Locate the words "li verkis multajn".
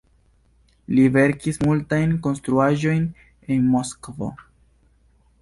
0.95-2.15